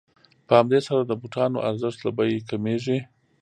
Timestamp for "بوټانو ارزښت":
1.21-1.99